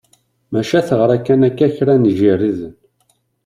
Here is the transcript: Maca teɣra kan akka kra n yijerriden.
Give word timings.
Maca 0.51 0.79
teɣra 0.87 1.17
kan 1.25 1.41
akka 1.47 1.67
kra 1.75 1.95
n 1.95 2.09
yijerriden. 2.09 2.75